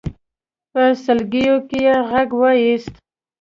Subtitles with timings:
[0.71, 2.93] په سلګيو کې يې غږ واېست.